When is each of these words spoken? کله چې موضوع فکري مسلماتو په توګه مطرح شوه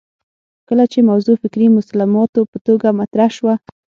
کله 0.67 0.85
چې 0.91 0.99
موضوع 1.09 1.35
فکري 1.43 1.67
مسلماتو 1.77 2.39
په 2.51 2.57
توګه 2.67 2.87
مطرح 2.99 3.29
شوه 3.37 3.53